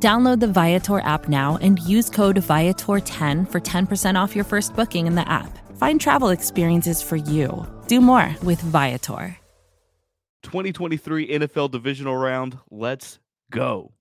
[0.00, 5.08] Download the Viator app now and use code Viator10 for 10% off your first booking
[5.08, 5.58] in the app.
[5.76, 7.66] Find travel experiences for you.
[7.88, 9.36] Do more with Viator.
[10.44, 12.58] 2023 NFL divisional round.
[12.70, 13.18] Let's
[13.50, 13.92] go.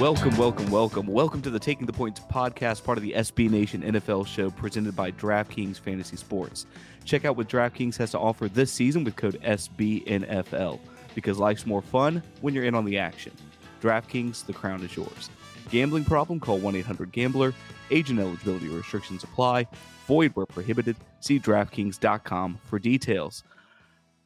[0.00, 1.06] Welcome, welcome, welcome.
[1.06, 4.94] Welcome to the Taking the Points podcast, part of the SB Nation NFL show presented
[4.94, 6.66] by DraftKings Fantasy Sports.
[7.04, 10.78] Check out what DraftKings has to offer this season with code SBNFL
[11.14, 13.32] because life's more fun when you're in on the action.
[13.80, 15.30] DraftKings, the crown is yours.
[15.70, 16.40] Gambling problem?
[16.40, 17.54] Call 1 800 Gambler.
[17.90, 19.66] Agent eligibility restrictions apply.
[20.06, 20.96] Void where prohibited.
[21.20, 23.44] See DraftKings.com for details.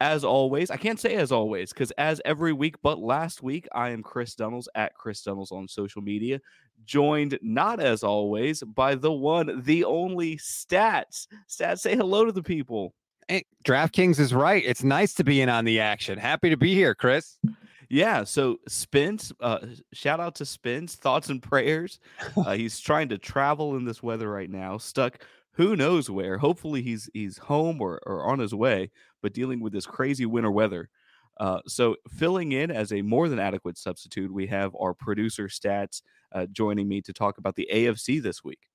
[0.01, 3.91] As always, I can't say as always because as every week but last week, I
[3.91, 6.41] am Chris Dunnells at Chris Dunnells on social media,
[6.85, 11.27] joined not as always by the one, the only Stats.
[11.49, 12.95] Stats, say hello to the people.
[13.29, 14.63] Hey, DraftKings is right.
[14.65, 16.19] It's nice to be in on the action.
[16.19, 17.37] Happy to be here, Chris.
[17.91, 19.59] Yeah, so Spence, uh,
[19.93, 20.95] shout out to Spence.
[20.95, 21.99] Thoughts and prayers.
[22.37, 25.25] Uh, he's trying to travel in this weather right now, stuck
[25.59, 26.39] who knows where.
[26.39, 30.53] Hopefully he's he's home or, or on his way, but dealing with this crazy winter
[30.53, 30.89] weather.
[31.39, 36.03] Uh, so filling in as a more than adequate substitute, we have our producer Stats
[36.33, 38.69] uh, joining me to talk about the AFC this week.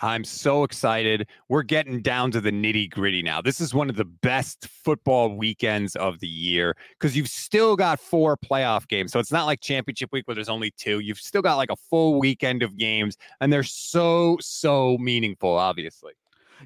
[0.00, 1.28] I'm so excited.
[1.48, 3.40] We're getting down to the nitty gritty now.
[3.40, 8.00] This is one of the best football weekends of the year because you've still got
[8.00, 9.12] four playoff games.
[9.12, 10.98] So it's not like championship week where there's only two.
[10.98, 16.12] You've still got like a full weekend of games, and they're so, so meaningful, obviously.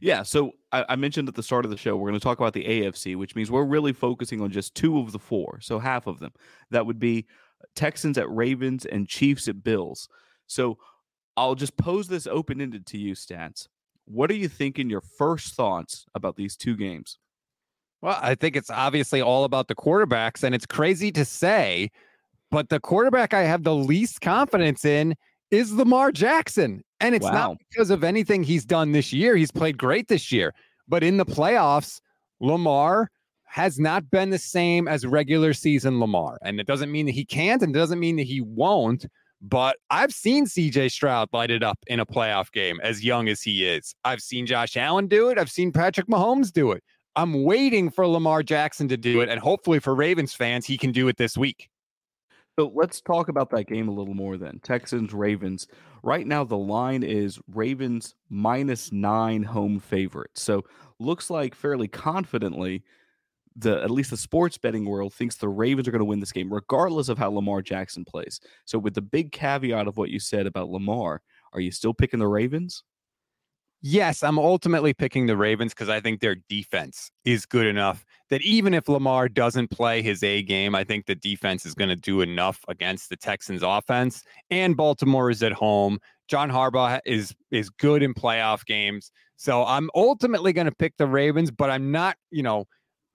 [0.01, 2.39] Yeah, so I, I, mentioned at the start of the show we're going to talk
[2.39, 5.79] about the AFC, which means we're really focusing on just two of the four, so
[5.79, 6.33] half of them.
[6.71, 7.27] That would be
[7.75, 10.09] Texans at Ravens and Chiefs at Bills.
[10.47, 10.79] So
[11.37, 13.69] I'll just pose this open ended to you, Stats.
[14.07, 14.91] What are you thinking?
[14.91, 17.19] Your first thoughts about these two games?
[18.01, 21.91] Well, I think it's obviously all about the quarterbacks, and it's crazy to say,
[22.51, 25.15] but the quarterback I have the least confidence in
[25.51, 26.85] is Lamar Jackson.
[27.01, 27.33] And it's wow.
[27.33, 29.37] not because of anything he's done this year.
[29.37, 30.55] He's played great this year,
[30.89, 32.01] but in the playoffs,
[32.41, 33.11] Lamar
[33.49, 36.39] has not been the same as regular season Lamar.
[36.43, 39.07] And it doesn't mean that he can't, and it doesn't mean that he won't.
[39.41, 43.41] But I've seen CJ Stroud light it up in a playoff game as young as
[43.41, 43.95] he is.
[44.05, 45.39] I've seen Josh Allen do it.
[45.39, 46.83] I've seen Patrick Mahomes do it.
[47.17, 49.29] I'm waiting for Lamar Jackson to do it.
[49.29, 51.69] And hopefully for Ravens fans, he can do it this week.
[52.59, 54.59] So let's talk about that game a little more then.
[54.65, 55.69] Texans, Ravens.
[56.03, 60.33] Right now, the line is Ravens minus nine home favorite.
[60.35, 60.65] So
[60.99, 62.83] looks like fairly confidently
[63.55, 66.33] the at least the sports betting world thinks the Ravens are going to win this
[66.33, 68.41] game, regardless of how Lamar Jackson plays.
[68.65, 72.21] So, with the big caveat of what you said about Lamar, are you still picking
[72.21, 72.83] the Ravens?
[73.81, 78.43] Yes, I'm ultimately picking the Ravens because I think their defense is good enough that
[78.43, 81.97] even if Lamar doesn't play his A game, I think the defense is going to
[81.97, 84.25] do enough against the Texans offense.
[84.51, 86.01] And Baltimore is at home.
[86.27, 89.13] John Harbaugh is is good in playoff games.
[89.37, 92.65] So I'm ultimately going to pick the Ravens, but I'm not, you know,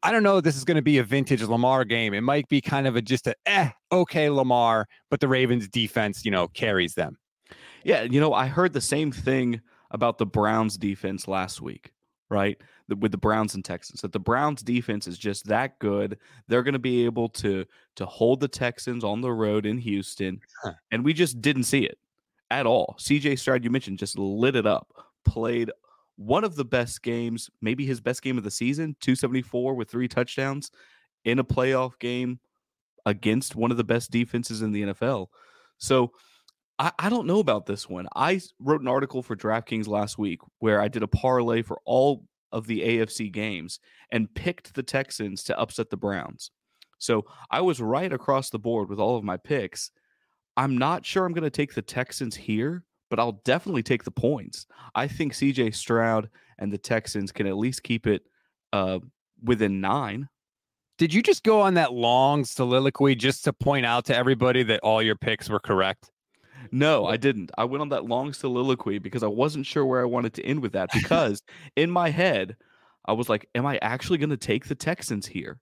[0.01, 2.13] I don't know this is going to be a vintage Lamar game.
[2.13, 6.23] It might be kind of a just a eh, okay Lamar, but the Ravens defense,
[6.23, 7.17] you know, carries them.
[7.83, 9.59] Yeah, you know, I heard the same thing
[9.93, 11.93] about the Browns defense last week,
[12.29, 12.59] right?
[12.87, 16.17] The, with the Browns and Texans, that the Browns defense is just that good.
[16.47, 17.65] They're going to be able to
[17.95, 20.73] to hold the Texans on the road in Houston, huh.
[20.91, 21.97] and we just didn't see it
[22.51, 22.95] at all.
[22.99, 24.93] CJ Stroud, you mentioned, just lit it up,
[25.23, 25.71] played
[26.15, 30.07] one of the best games, maybe his best game of the season, 274 with three
[30.07, 30.71] touchdowns
[31.25, 32.39] in a playoff game
[33.05, 35.27] against one of the best defenses in the NFL.
[35.77, 36.11] So
[36.83, 38.07] I, I don't know about this one.
[38.15, 42.25] I wrote an article for DraftKings last week where I did a parlay for all
[42.51, 43.79] of the AFC games
[44.11, 46.51] and picked the Texans to upset the Browns.
[46.99, 49.91] So I was right across the board with all of my picks.
[50.55, 52.83] I'm not sure I'm going to take the Texans here
[53.13, 54.65] but I'll definitely take the points.
[54.95, 58.23] I think CJ Stroud and the Texans can at least keep it
[58.71, 58.97] uh,
[59.43, 60.27] within nine.
[60.97, 64.79] Did you just go on that long soliloquy just to point out to everybody that
[64.79, 66.09] all your picks were correct?
[66.73, 67.51] No, I didn't.
[67.55, 70.63] I went on that long soliloquy because I wasn't sure where I wanted to end
[70.63, 70.89] with that.
[70.91, 71.43] Because
[71.75, 72.57] in my head,
[73.05, 75.59] I was like, am I actually going to take the Texans here?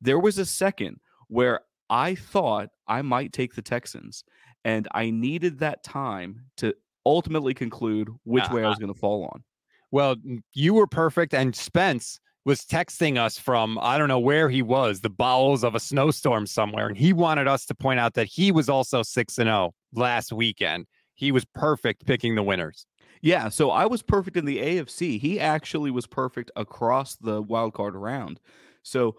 [0.00, 4.24] There was a second where I thought I might take the Texans,
[4.64, 6.74] and I needed that time to
[7.06, 8.54] ultimately conclude which uh-huh.
[8.56, 8.70] way I uh-huh.
[8.70, 9.44] was going to fall on.
[9.92, 10.16] Well,
[10.54, 12.18] you were perfect, and Spence
[12.48, 16.46] was texting us from I don't know where he was, the bowels of a snowstorm
[16.46, 19.56] somewhere, and he wanted us to point out that he was also six and zero
[19.56, 20.86] oh last weekend.
[21.14, 22.86] He was perfect picking the winners.
[23.20, 25.20] Yeah, so I was perfect in the AFC.
[25.20, 28.40] He actually was perfect across the wild card round.
[28.82, 29.16] So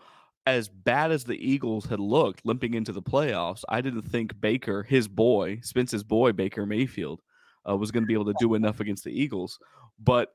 [0.48, 4.82] as bad as the Eagles had looked limping into the playoffs, I didn't think Baker,
[4.82, 7.22] his boy, Spence's boy, Baker Mayfield,
[7.70, 9.60] uh, was going to be able to do enough against the Eagles.
[10.00, 10.30] But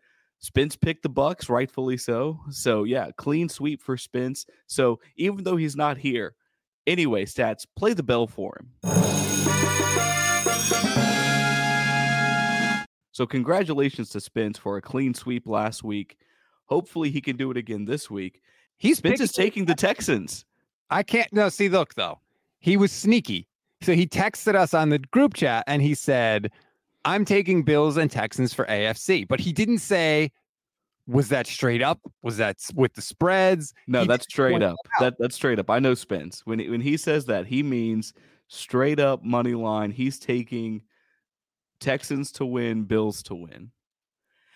[0.44, 2.38] Spence picked the Bucks, rightfully so.
[2.50, 4.44] So yeah, clean sweep for Spence.
[4.66, 6.34] So even though he's not here,
[6.86, 8.68] anyway, stats play the bell for him.
[13.12, 16.18] So congratulations to Spence for a clean sweep last week.
[16.66, 18.42] Hopefully he can do it again this week.
[18.76, 20.44] He's Spence is taking the Texans.
[20.90, 22.20] I can't no see look though.
[22.60, 23.48] He was sneaky.
[23.80, 26.50] So he texted us on the group chat and he said,
[27.04, 29.26] I'm taking Bills and Texans for AFC.
[29.28, 30.30] But he didn't say,
[31.06, 32.00] was that straight up?
[32.22, 33.74] Was that with the spreads?
[33.86, 34.76] No, he that's straight up.
[35.00, 35.68] That that's straight up.
[35.68, 36.42] I know Spence.
[36.44, 38.14] When he, when he says that, he means
[38.48, 39.90] straight up money line.
[39.90, 40.82] He's taking
[41.80, 43.70] Texans to win, Bills to win.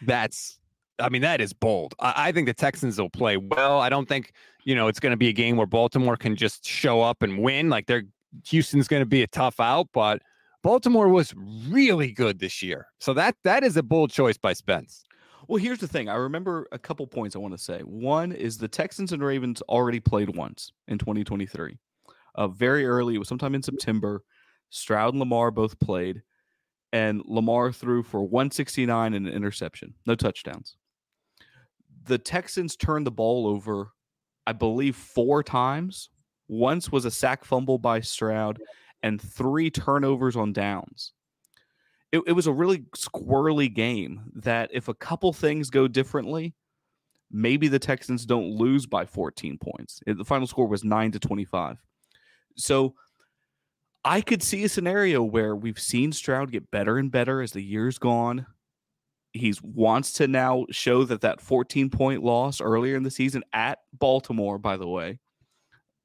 [0.07, 0.59] That's,
[0.99, 1.95] I mean, that is bold.
[1.99, 3.81] I, I think the Texans will play well.
[3.81, 4.33] I don't think,
[4.65, 7.39] you know, it's going to be a game where Baltimore can just show up and
[7.39, 7.69] win.
[7.69, 8.05] Like they're,
[8.47, 10.23] Houston's going to be a tough out, but
[10.63, 11.35] Baltimore was
[11.69, 12.87] really good this year.
[12.99, 15.05] So that that is a bold choice by Spence.
[15.47, 16.09] Well, here's the thing.
[16.09, 17.81] I remember a couple points I want to say.
[17.81, 21.79] One is the Texans and Ravens already played once in 2023.
[22.35, 24.23] Uh, very early, it was sometime in September.
[24.71, 26.23] Stroud and Lamar both played
[26.93, 30.77] and Lamar threw for 169 and an interception, no touchdowns.
[32.05, 33.93] The Texans turned the ball over,
[34.47, 36.09] I believe, four times.
[36.49, 38.59] Once was a sack fumble by Stroud,
[39.03, 41.13] and three turnovers on downs.
[42.11, 46.55] It, it was a really squirrely game that if a couple things go differently,
[47.31, 50.01] maybe the Texans don't lose by 14 points.
[50.07, 51.77] The final score was 9 to 25.
[52.57, 52.95] So
[54.05, 57.63] I could see a scenario where we've seen Stroud get better and better as the
[57.63, 58.47] years gone.
[59.33, 63.81] He wants to now show that that 14 point loss earlier in the season at
[63.93, 65.19] Baltimore, by the way,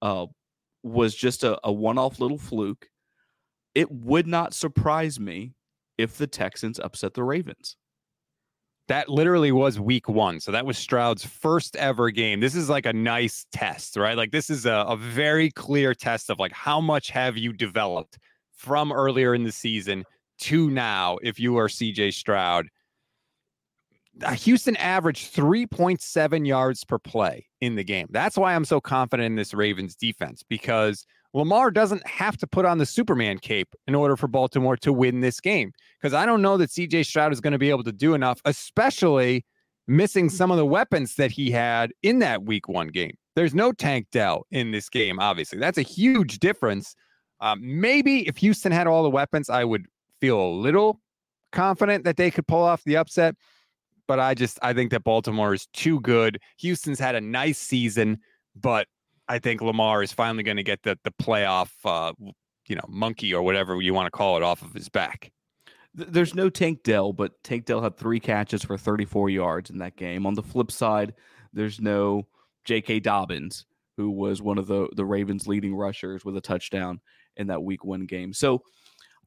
[0.01, 0.25] uh,
[0.83, 2.89] was just a, a one off little fluke.
[3.73, 5.53] It would not surprise me
[5.97, 7.75] if the Texans upset the Ravens.
[8.89, 10.41] That literally was week one.
[10.41, 12.41] So that was Stroud's first ever game.
[12.41, 14.17] This is like a nice test, right?
[14.17, 18.19] Like this is a, a very clear test of like how much have you developed
[18.51, 20.03] from earlier in the season
[20.39, 22.67] to now if you are CJ Stroud.
[24.35, 28.07] Houston averaged 3.7 yards per play in the game.
[28.11, 32.65] That's why I'm so confident in this Ravens defense because Lamar doesn't have to put
[32.65, 35.71] on the Superman cape in order for Baltimore to win this game.
[35.99, 38.39] Because I don't know that CJ Stroud is going to be able to do enough,
[38.45, 39.45] especially
[39.87, 43.15] missing some of the weapons that he had in that week one game.
[43.35, 45.57] There's no Tank Dell in this game, obviously.
[45.57, 46.95] That's a huge difference.
[47.41, 49.87] Um, maybe if Houston had all the weapons, I would
[50.21, 51.01] feel a little
[51.51, 53.35] confident that they could pull off the upset.
[54.07, 56.39] But I just I think that Baltimore is too good.
[56.57, 58.19] Houston's had a nice season,
[58.55, 58.87] but
[59.27, 62.11] I think Lamar is finally going to get the the playoff, uh,
[62.67, 65.31] you know, monkey or whatever you want to call it off of his back.
[65.95, 69.95] There's no Tank Dell, but Tank Dell had three catches for 34 yards in that
[69.95, 70.25] game.
[70.25, 71.13] On the flip side,
[71.53, 72.27] there's no
[72.65, 72.99] J.K.
[73.01, 76.99] Dobbins, who was one of the the Ravens' leading rushers with a touchdown
[77.37, 78.33] in that Week One game.
[78.33, 78.63] So.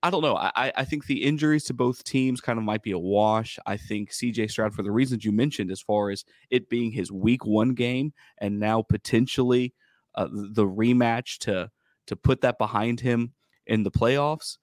[0.07, 0.37] I don't know.
[0.37, 3.59] I, I think the injuries to both teams kind of might be a wash.
[3.67, 7.11] I think CJ Stroud, for the reasons you mentioned, as far as it being his
[7.11, 9.75] week one game and now potentially
[10.15, 11.73] uh, the rematch to
[12.07, 13.33] to put that behind him
[13.67, 14.59] in the playoffs,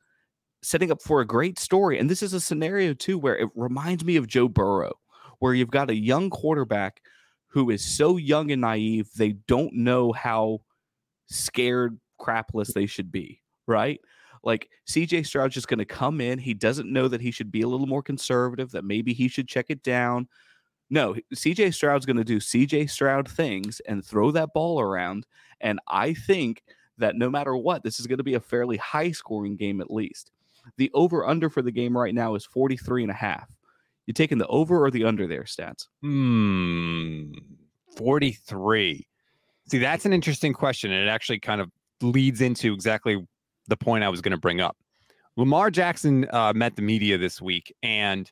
[0.62, 2.00] setting up for a great story.
[2.00, 4.94] And this is a scenario too where it reminds me of Joe Burrow,
[5.40, 7.02] where you've got a young quarterback
[7.48, 10.62] who is so young and naive they don't know how
[11.28, 14.00] scared crapless they should be, right?
[14.44, 16.38] Like CJ Stroud's just going to come in.
[16.38, 19.48] He doesn't know that he should be a little more conservative, that maybe he should
[19.48, 20.28] check it down.
[20.90, 25.26] No, CJ Stroud's going to do CJ Stroud things and throw that ball around.
[25.62, 26.64] And I think
[26.98, 29.90] that no matter what, this is going to be a fairly high scoring game at
[29.90, 30.32] least.
[30.78, 33.50] The over under for the game right now is 43 and a half.
[34.06, 35.88] You taking the over or the under there, stats?
[36.02, 37.32] Hmm,
[37.96, 39.08] 43.
[39.70, 40.92] See, that's an interesting question.
[40.92, 41.72] And it actually kind of
[42.02, 43.26] leads into exactly
[43.68, 44.78] the point I was going to bring up.
[45.36, 48.32] Lamar Jackson uh, met the media this week and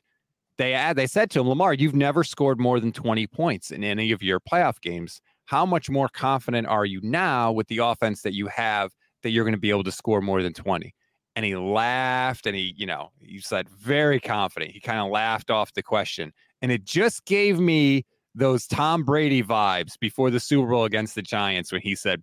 [0.58, 4.12] they they said to him, Lamar, you've never scored more than 20 points in any
[4.12, 5.20] of your playoff games.
[5.46, 9.44] how much more confident are you now with the offense that you have that you're
[9.44, 10.94] going to be able to score more than 20?
[11.34, 14.70] And he laughed and he, you know, he said very confident.
[14.70, 16.32] He kind of laughed off the question.
[16.60, 21.22] And it just gave me those Tom Brady vibes before the Super Bowl against the
[21.22, 22.22] Giants when he said,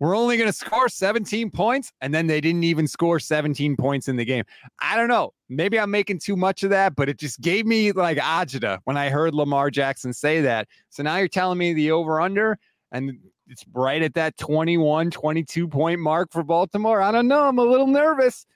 [0.00, 1.92] we're only going to score 17 points.
[2.00, 4.44] And then they didn't even score 17 points in the game.
[4.80, 5.34] I don't know.
[5.48, 8.96] Maybe I'm making too much of that, but it just gave me like agita when
[8.96, 10.66] I heard Lamar Jackson say that.
[10.88, 12.58] So now you're telling me the over under
[12.92, 17.02] and it's right at that 21, 22 point mark for Baltimore.
[17.02, 17.42] I don't know.
[17.42, 18.46] I'm a little nervous.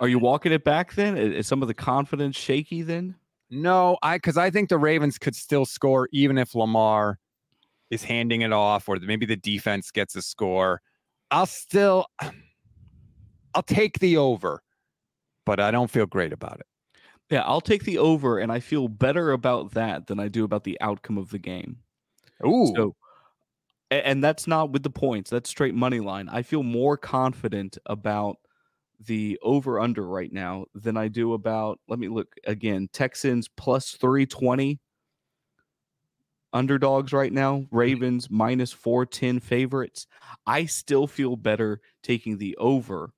[0.00, 1.16] Are you walking it back then?
[1.16, 3.16] Is some of the confidence shaky then?
[3.50, 7.18] No, I because I think the Ravens could still score even if Lamar
[7.90, 10.80] is handing it off, or maybe the defense gets a score.
[11.30, 12.06] I'll still,
[13.54, 14.62] I'll take the over,
[15.46, 16.66] but I don't feel great about it.
[17.30, 20.64] Yeah, I'll take the over, and I feel better about that than I do about
[20.64, 21.76] the outcome of the game.
[22.46, 22.72] Ooh.
[22.74, 22.96] So,
[23.90, 25.30] and that's not with the points.
[25.30, 26.28] That's straight money line.
[26.30, 28.36] I feel more confident about
[29.00, 31.80] the over under right now than I do about.
[31.88, 32.88] Let me look again.
[32.92, 34.80] Texans plus three twenty
[36.52, 37.58] underdogs right now.
[37.58, 37.76] Mm-hmm.
[37.76, 40.06] Ravens minus 410 favorites.
[40.46, 43.12] I still feel better taking the over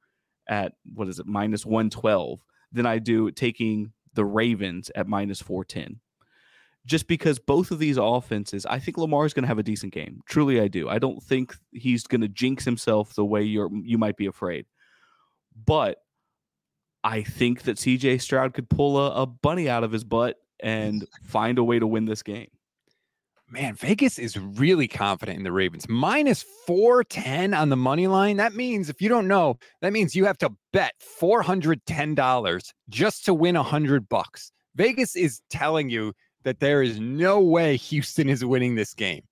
[0.48, 2.40] at what is it, minus 112
[2.72, 6.00] than I do taking the Ravens at minus 410.
[6.86, 9.92] Just because both of these offenses, I think Lamar is going to have a decent
[9.92, 10.20] game.
[10.26, 10.88] Truly, I do.
[10.88, 14.64] I don't think he's going to jinx himself the way you're you might be afraid.
[15.66, 15.98] But
[17.04, 21.06] I think that CJ Stroud could pull a, a bunny out of his butt and
[21.22, 22.48] find a way to win this game
[23.50, 25.88] man, Vegas is really confident in the Ravens.
[25.88, 28.36] Minus 410 on the money line.
[28.36, 33.34] That means, if you don't know, that means you have to bet $410 just to
[33.34, 34.52] win 100 bucks.
[34.76, 36.12] Vegas is telling you
[36.44, 39.22] that there is no way Houston is winning this game.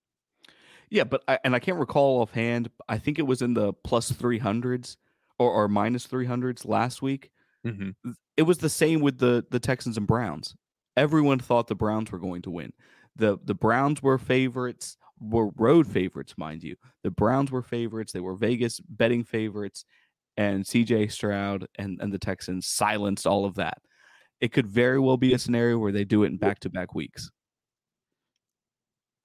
[0.91, 2.71] Yeah, but I, and I can't recall offhand.
[2.89, 4.97] I think it was in the plus 300s
[5.39, 7.31] or, or minus 300s last week.
[7.67, 8.13] Mm-hmm.
[8.37, 10.55] It was the same with the the Texans and Browns.
[10.97, 12.73] Everyone thought the Browns were going to win
[13.19, 16.77] the the Browns were favorites, were road favorites, mind you.
[17.03, 18.13] The Browns were favorites.
[18.13, 19.85] They were Vegas betting favorites,
[20.37, 21.09] and C.J.
[21.09, 23.79] Stroud and and the Texans silenced all of that.
[24.41, 26.95] It could very well be a scenario where they do it in back to back
[26.95, 27.31] weeks.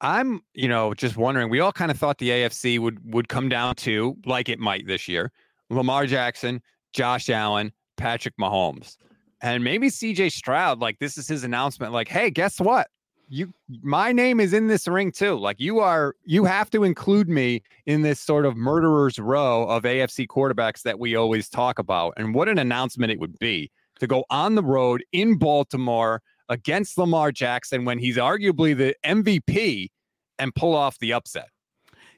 [0.01, 1.49] I'm, you know, just wondering.
[1.49, 4.85] We all kind of thought the AFC would would come down to like it might
[4.85, 5.31] this year:
[5.69, 8.97] Lamar Jackson, Josh Allen, Patrick Mahomes,
[9.41, 10.29] and maybe C.J.
[10.29, 10.79] Stroud.
[10.79, 11.93] Like this is his announcement.
[11.93, 12.87] Like, hey, guess what?
[13.33, 15.37] You my name is in this ring too.
[15.37, 19.83] Like you are you have to include me in this sort of murderers row of
[19.83, 22.13] AFC quarterbacks that we always talk about.
[22.15, 26.97] And what an announcement it would be to go on the road in Baltimore against
[26.97, 29.89] Lamar Jackson when he's arguably the MVP
[30.37, 31.49] and pull off the upset.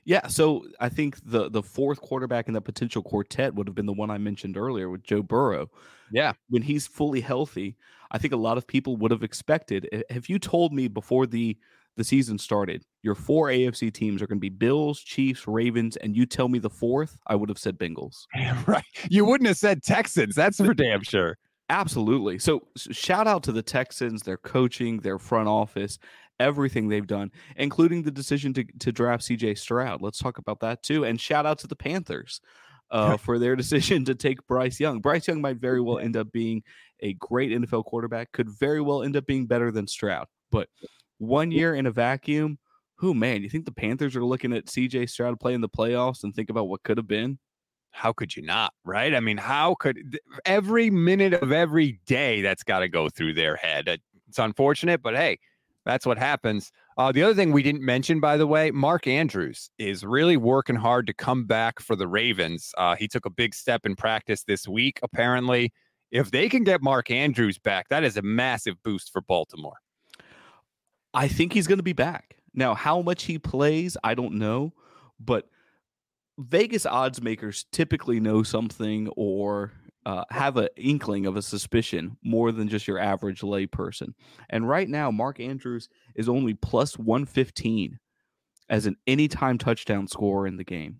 [0.06, 3.88] Yeah, so I think the the fourth quarterback in that potential quartet would have been
[3.88, 5.70] the one I mentioned earlier with Joe Burrow.
[6.12, 7.76] Yeah, when he's fully healthy,
[8.12, 9.90] I think a lot of people would have expected.
[10.10, 11.58] If you told me before the
[11.98, 16.16] the season started, your four AFC teams are going to be Bills, Chiefs, Ravens, and
[16.16, 18.26] you tell me the fourth, I would have said Bengals.
[18.68, 18.84] right.
[19.10, 20.36] You wouldn't have said Texans.
[20.36, 21.38] That's for damn sure.
[21.70, 22.38] Absolutely.
[22.38, 25.98] So, so, shout out to the Texans, their coaching, their front office,
[26.40, 30.02] everything they've done, including the decision to, to draft CJ Stroud.
[30.02, 31.06] Let's talk about that too.
[31.06, 32.42] And shout out to the Panthers
[32.92, 35.00] uh, for their decision to take Bryce Young.
[35.00, 36.64] Bryce Young might very well end up being
[37.02, 40.28] a great NFL quarterback, could very well end up being better than Stroud.
[40.52, 40.70] But
[41.18, 42.58] one year in a vacuum,
[42.98, 46.34] who man, you think the Panthers are looking at CJ Stroud playing the playoffs and
[46.34, 47.40] think about what could have been?
[47.92, 48.74] How could you not?
[48.84, 49.14] Right?
[49.14, 53.56] I mean, how could every minute of every day that's got to go through their
[53.56, 54.00] head?
[54.28, 55.40] It's unfortunate, but hey,
[55.86, 56.72] that's what happens.
[56.98, 60.76] Uh, the other thing we didn't mention, by the way, Mark Andrews is really working
[60.76, 62.72] hard to come back for the Ravens.
[62.78, 65.72] Uh, he took a big step in practice this week, apparently.
[66.12, 69.78] If they can get Mark Andrews back, that is a massive boost for Baltimore.
[71.14, 72.38] I think he's going to be back.
[72.54, 74.74] Now, how much he plays, I don't know,
[75.20, 75.48] but
[76.38, 79.72] Vegas odds makers typically know something or
[80.06, 84.14] uh, have an inkling of a suspicion more than just your average layperson.
[84.50, 88.00] And right now, Mark Andrews is only plus 115
[88.70, 91.00] as an anytime touchdown scorer in the game.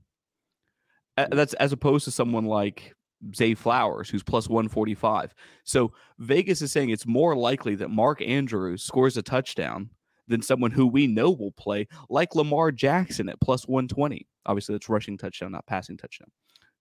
[1.16, 2.94] That's as opposed to someone like
[3.36, 5.34] Zay Flowers, who's plus 145.
[5.64, 9.90] So Vegas is saying it's more likely that Mark Andrews scores a touchdown
[10.28, 14.28] than someone who we know will play, like Lamar Jackson at plus 120.
[14.46, 16.30] Obviously, that's rushing touchdown, not passing touchdown.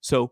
[0.00, 0.30] So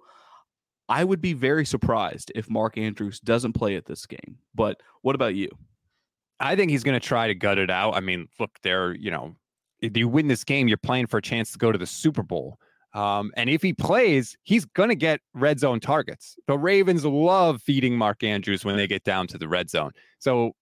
[0.92, 4.37] I would be very surprised if Mark Andrews doesn't play at this game.
[4.54, 5.49] But what about you?
[6.38, 7.96] I think he's going to try to gut it out.
[7.96, 9.34] I mean, look, they're, you know,
[9.80, 12.22] if you win this game, you're playing for a chance to go to the Super
[12.22, 12.58] Bowl.
[12.92, 16.37] Um, and if he plays, he's going to get red zone targets.
[16.46, 19.92] The Ravens love feeding Mark Andrews when they get down to the red zone.
[20.18, 20.52] So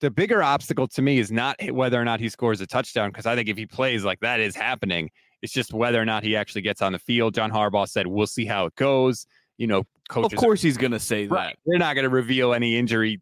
[0.00, 3.26] the bigger obstacle to me is not whether or not he scores a touchdown, because
[3.26, 5.10] I think if he plays like that is happening,
[5.42, 7.34] it's just whether or not he actually gets on the field.
[7.34, 9.26] John Harbaugh said, "We'll see how it goes."
[9.58, 10.32] You know, coaches.
[10.32, 11.56] Of course, are, he's going to say that.
[11.64, 13.20] They're not going to reveal any injury,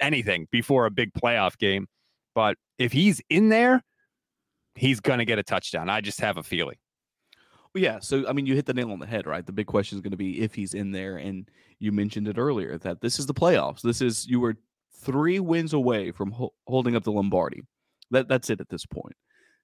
[0.00, 1.86] anything before a big playoff game.
[2.34, 3.82] But if he's in there,
[4.74, 5.88] he's going to get a touchdown.
[5.88, 6.76] I just have a feeling.
[7.74, 7.98] Well, yeah.
[8.00, 9.44] So, I mean, you hit the nail on the head, right?
[9.44, 11.16] The big question is going to be if he's in there.
[11.16, 13.82] And you mentioned it earlier that this is the playoffs.
[13.82, 14.56] This is, you were
[15.02, 17.62] three wins away from ho- holding up the Lombardi.
[18.10, 19.16] That That's it at this point.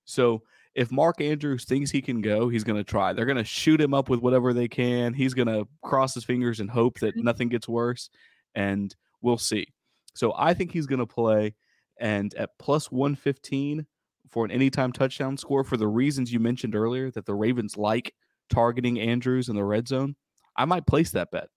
[0.05, 0.43] So,
[0.75, 3.13] if Mark Andrews thinks he can go, he's going to try.
[3.13, 5.13] They're going to shoot him up with whatever they can.
[5.13, 7.25] He's going to cross his fingers and hope that mm-hmm.
[7.25, 8.09] nothing gets worse.
[8.55, 9.67] And we'll see.
[10.15, 11.55] So, I think he's going to play.
[12.01, 13.87] And at plus 115,
[14.33, 18.15] for an anytime touchdown score for the reasons you mentioned earlier that the Ravens like
[18.49, 20.17] targeting Andrews in the red zone,
[20.57, 21.49] I might place that bet.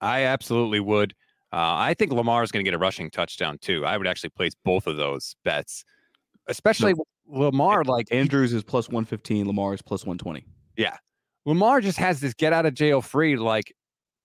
[0.00, 1.14] I absolutely would.
[1.52, 3.84] Uh, I think Lamar is going to get a rushing touchdown too.
[3.84, 5.84] I would actually place both of those bets,
[6.48, 7.04] especially no.
[7.26, 7.84] Lamar.
[7.84, 10.44] Like Andrews is plus one fifteen, Lamar is plus one twenty.
[10.76, 10.96] Yeah,
[11.44, 13.36] Lamar just has this get out of jail free.
[13.36, 13.74] Like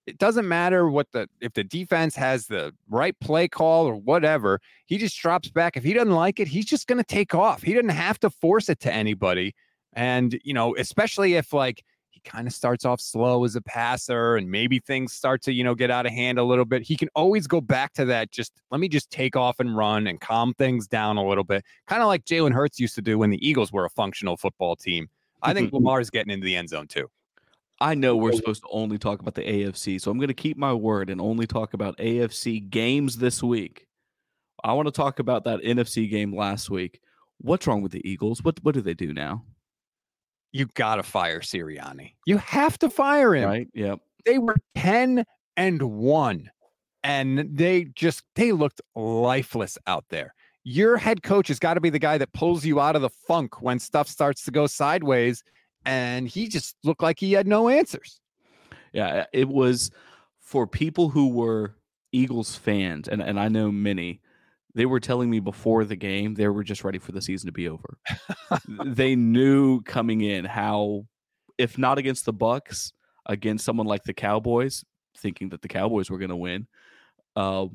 [0.06, 4.60] it doesn't matter what the if the defense has the right play call or whatever,
[4.88, 5.78] he just drops back.
[5.78, 7.62] If he doesn't like it, he's just going to take off.
[7.62, 9.54] He doesn't have to force it to anybody.
[9.94, 11.84] And, you know, especially if like
[12.22, 15.64] he kind of starts off slow as a passer and maybe things start to, you
[15.64, 18.32] know, get out of hand a little bit, he can always go back to that.
[18.32, 21.64] Just let me just take off and run and calm things down a little bit.
[21.88, 24.76] Kind of like Jalen Hurts used to do when the Eagles were a functional football
[24.76, 25.10] team.
[25.42, 27.10] I think Lamar's getting into the end zone too.
[27.82, 30.58] I know we're supposed to only talk about the AFC, so I'm going to keep
[30.58, 33.88] my word and only talk about AFC games this week.
[34.62, 37.00] I want to talk about that NFC game last week.
[37.38, 38.44] What's wrong with the Eagles?
[38.44, 39.46] What what do they do now?
[40.52, 42.14] You got to fire Sirianni.
[42.26, 43.48] You have to fire him.
[43.48, 43.68] Right?
[43.74, 44.00] Yep.
[44.26, 45.26] They were 10
[45.58, 46.52] and 1
[47.04, 50.34] and they just they looked lifeless out there.
[50.64, 53.10] Your head coach has got to be the guy that pulls you out of the
[53.10, 55.44] funk when stuff starts to go sideways
[55.86, 58.20] and he just looked like he had no answers.
[58.92, 59.92] Yeah, it was
[60.40, 61.76] for people who were
[62.12, 64.20] Eagles fans, and, and I know many,
[64.76, 67.52] they were telling me before the game they were just ready for the season to
[67.52, 67.98] be over.
[68.86, 71.06] they knew coming in how,
[71.58, 72.94] if not against the Bucks,
[73.26, 74.84] against someone like the Cowboys,
[75.18, 76.68] thinking that the Cowboys were going to win,
[77.36, 77.66] uh,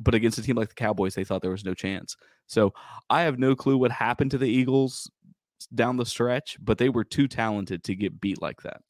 [0.00, 2.16] but against a team like the Cowboys, they thought there was no chance.
[2.46, 2.72] So
[3.08, 5.10] I have no clue what happened to the Eagles
[5.74, 8.80] down the stretch, but they were too talented to get beat like that.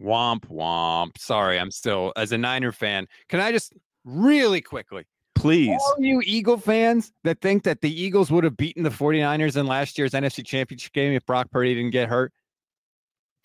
[0.00, 1.18] Womp womp.
[1.18, 3.06] Sorry, I'm still as a Niner fan.
[3.28, 3.72] Can I just
[4.04, 5.04] really quickly
[5.40, 5.80] Please.
[5.80, 9.66] All you Eagle fans that think that the Eagles would have beaten the 49ers in
[9.66, 12.32] last year's NFC Championship game if Brock Purdy didn't get hurt,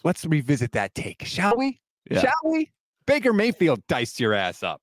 [0.03, 1.79] let's revisit that take, shall we?
[2.11, 2.19] Yeah.
[2.19, 2.69] Shall we?
[3.05, 4.81] Baker Mayfield diced your ass up.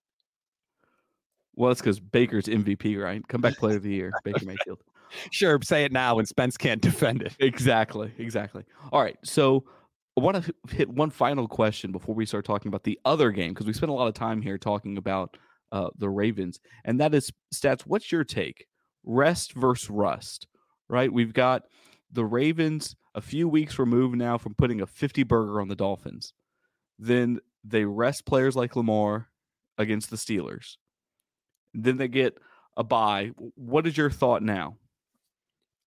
[1.55, 3.27] Well, it's because Baker's MVP, right?
[3.29, 4.81] Comeback player of the year, Baker Mayfield
[5.31, 7.37] sure, say it now when Spence can't defend it.
[7.41, 8.65] Exactly, exactly.
[8.91, 9.65] All right, so
[10.17, 13.53] I want to hit one final question before we start talking about the other game
[13.53, 15.37] because we spent a lot of time here talking about
[15.73, 17.83] uh, the Ravens, and that is stats.
[17.83, 18.67] What's your take?
[19.05, 20.47] Rest versus rust,
[20.89, 21.13] right?
[21.13, 21.63] We've got
[22.13, 26.33] the Ravens a few weeks removed now from putting a 50 burger on the Dolphins.
[26.99, 29.29] Then they rest players like Lamar
[29.79, 30.77] against the Steelers.
[31.75, 32.39] Then they get
[32.77, 33.33] a bye.
[33.55, 34.77] What is your thought now?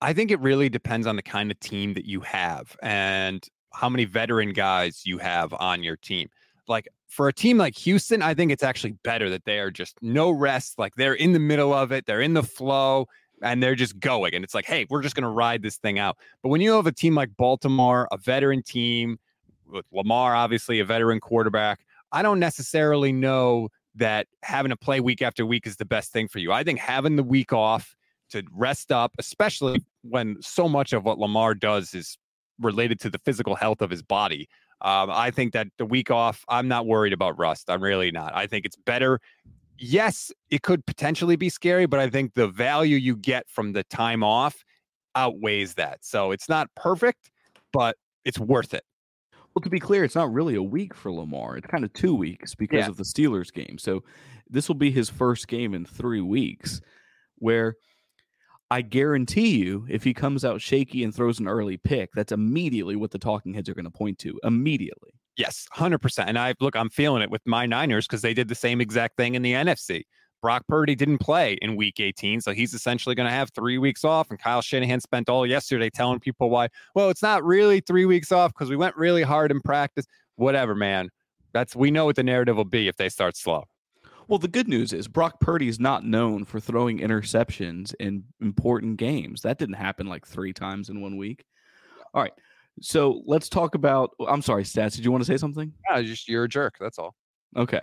[0.02, 3.90] I think it really depends on the kind of team that you have and how
[3.90, 6.30] many veteran guys you have on your team.
[6.68, 9.98] Like for a team like Houston, I think it's actually better that they are just
[10.02, 10.80] no rest.
[10.80, 13.08] Like they're in the middle of it, they're in the flow,
[13.42, 14.34] and they're just going.
[14.34, 16.18] And it's like, hey, we're just going to ride this thing out.
[16.42, 19.20] But when you have a team like Baltimore, a veteran team
[19.68, 25.22] with Lamar, obviously a veteran quarterback, I don't necessarily know that having to play week
[25.22, 26.52] after week is the best thing for you.
[26.52, 27.96] I think having the week off
[28.30, 32.18] to rest up, especially when so much of what Lamar does is
[32.60, 34.48] related to the physical health of his body.
[34.82, 37.70] Um, I think that the week off, I'm not worried about rust.
[37.70, 38.36] I'm really not.
[38.36, 39.20] I think it's better.
[39.78, 43.84] Yes, it could potentially be scary, but I think the value you get from the
[43.86, 44.64] time off
[45.16, 46.00] outweighs that.
[46.04, 47.32] So it's not perfect,
[47.74, 48.84] but it's worth it.
[49.54, 51.58] Well, to be clear, it's not really a week for Lamar.
[51.58, 52.90] It's kind of two weeks because yeah.
[52.90, 53.78] of the Steelers game.
[53.78, 54.04] So
[54.50, 56.82] this will be his first game in three weeks
[57.38, 57.76] where–
[58.76, 62.98] I guarantee you, if he comes out shaky and throws an early pick, that's immediately
[62.98, 64.38] what the talking heads are going to point to.
[64.44, 65.12] Immediately.
[65.38, 66.26] Yes, 100%.
[66.28, 69.16] And I look, I'm feeling it with my Niners because they did the same exact
[69.16, 70.02] thing in the NFC.
[70.42, 74.04] Brock Purdy didn't play in week 18, so he's essentially going to have three weeks
[74.04, 74.30] off.
[74.30, 78.34] And Kyle Shanahan spent all yesterday telling people why, well, it's not really three weeks
[78.34, 80.06] off because we went really hard in practice.
[80.36, 81.12] Whatever, man.
[81.54, 83.64] That's we know what the narrative will be if they start slow.
[84.28, 88.98] Well, the good news is Brock Purdy is not known for throwing interceptions in important
[88.98, 89.42] games.
[89.42, 91.46] That didn't happen like three times in one week.
[92.14, 92.34] All right.
[92.82, 94.12] So let's talk about.
[94.20, 94.96] Oh, I'm sorry, Stats.
[94.96, 95.72] Did you want to say something?
[95.90, 96.76] Yeah, just you're a jerk.
[96.80, 97.16] That's all.
[97.56, 97.82] Okay.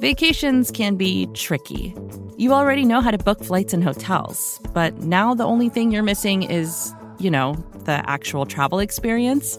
[0.00, 1.94] Vacations can be tricky.
[2.36, 6.02] You already know how to book flights and hotels, but now the only thing you're
[6.02, 9.58] missing is, you know, the actual travel experience.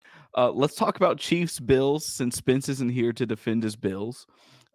[0.37, 4.25] Uh, let's talk about Chiefs Bills since Spence isn't here to defend his Bills.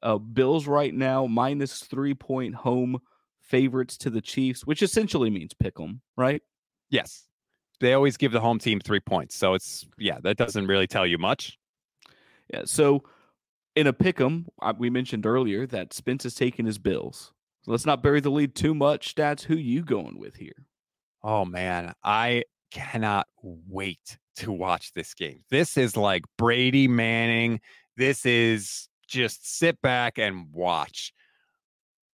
[0.03, 2.99] Uh, Bills right now minus three point home
[3.41, 6.43] favorites to the Chiefs, which essentially means pick them, right?
[6.91, 7.25] Yes.
[7.81, 9.37] They always give the home team three points.
[9.37, 11.59] So it's, yeah, that doesn't really tell you much.
[12.53, 12.63] Yeah.
[12.65, 13.05] So
[13.75, 14.47] in a pick 'em,
[14.79, 17.33] we mentioned earlier that Spence has taken his Bills.
[17.63, 19.15] So let's not bury the lead too much.
[19.15, 20.67] Stats, who you going with here?
[21.23, 21.93] Oh, man.
[22.05, 25.43] I cannot wait to watch this game.
[25.51, 27.61] This is like Brady Manning.
[27.97, 31.13] This is just sit back and watch.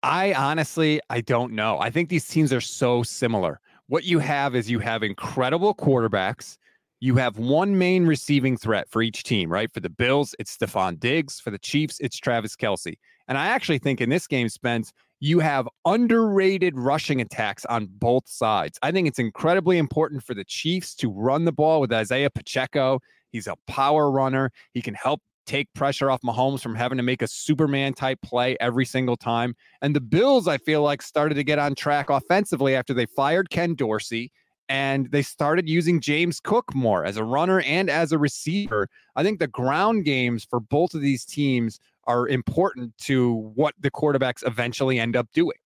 [0.03, 1.79] I honestly, I don't know.
[1.79, 3.61] I think these teams are so similar.
[3.87, 6.57] What you have is you have incredible quarterbacks.
[7.01, 9.73] You have one main receiving threat for each team, right?
[9.73, 11.41] For the Bills, it's Stefon Diggs.
[11.41, 12.95] For the Chiefs, it's Travis Kelce.
[13.29, 18.29] And I actually think in this game, Spence, you have underrated rushing attacks on both
[18.29, 18.77] sides.
[18.83, 22.99] I think it's incredibly important for the Chiefs to run the ball with Isaiah Pacheco.
[23.31, 24.51] He's a power runner.
[24.75, 28.57] He can help take pressure off Mahomes from having to make a Superman type play
[28.59, 29.55] every single time.
[29.81, 33.49] And the Bills, I feel like, started to get on track offensively after they fired
[33.49, 34.33] Ken Dorsey
[34.69, 38.89] and they started using James Cook more as a runner and as a receiver.
[39.15, 43.91] I think the ground games for both of these teams are important to what the
[43.91, 45.59] quarterbacks eventually end up doing.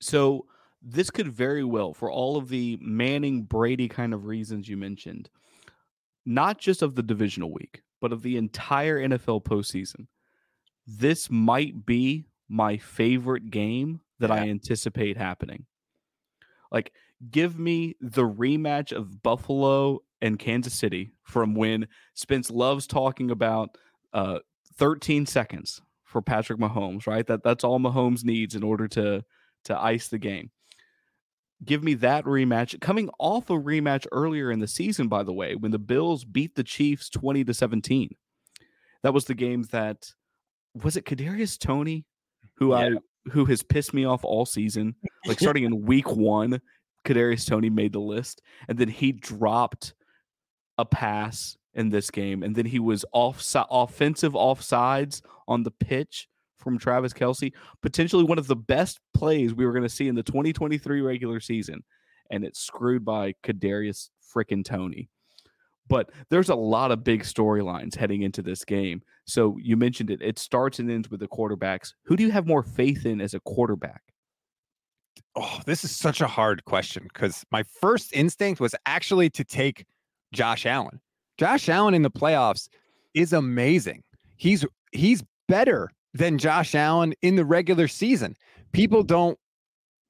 [0.00, 0.46] So,
[0.84, 5.30] this could very well, for all of the Manning Brady kind of reasons you mentioned,
[6.26, 10.08] not just of the divisional week, but of the entire NFL postseason,
[10.86, 14.36] this might be my favorite game that yeah.
[14.36, 15.66] I anticipate happening.
[16.72, 16.92] Like,
[17.30, 23.76] give me the rematch of Buffalo and Kansas City from when Spence loves talking about
[24.12, 24.40] uh,
[24.76, 27.26] 13 seconds for Patrick Mahomes, right?
[27.26, 29.24] That that's all Mahomes needs in order to
[29.64, 30.50] to ice the game.
[31.64, 32.80] Give me that rematch.
[32.80, 36.56] Coming off a rematch earlier in the season, by the way, when the Bills beat
[36.56, 38.16] the Chiefs 20 to 17
[39.02, 40.12] that was the game that
[40.74, 42.04] was it Kadarius Toney
[42.56, 42.76] who yeah.
[42.76, 44.96] I who has pissed me off all season.
[45.26, 46.60] Like starting in week one,
[47.04, 49.94] Kadarius Toney made the list, and then he dropped
[50.78, 56.28] a pass in this game, and then he was off offensive offsides on the pitch
[56.58, 60.14] from Travis Kelce, potentially one of the best plays we were going to see in
[60.14, 61.82] the 2023 regular season,
[62.30, 65.08] and it's screwed by Kadarius freaking Toney.
[65.88, 69.02] But there's a lot of big storylines heading into this game.
[69.26, 70.22] So you mentioned it.
[70.22, 71.92] It starts and ends with the quarterbacks.
[72.04, 74.02] Who do you have more faith in as a quarterback?
[75.34, 79.86] Oh, this is such a hard question because my first instinct was actually to take
[80.32, 81.00] Josh Allen.
[81.38, 82.68] Josh Allen in the playoffs
[83.14, 84.02] is amazing.
[84.36, 88.36] He's he's better than Josh Allen in the regular season.
[88.72, 89.38] People don't